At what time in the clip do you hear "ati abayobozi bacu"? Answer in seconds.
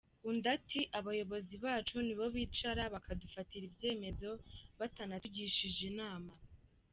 0.57-1.95